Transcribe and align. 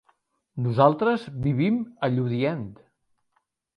Nosaltres 0.67 1.27
vivim 1.43 1.77
a 2.07 2.09
Lludient. 2.15 2.67